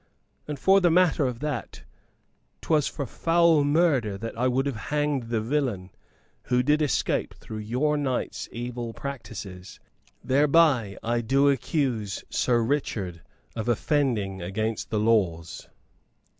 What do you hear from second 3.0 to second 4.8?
foul murder that I would have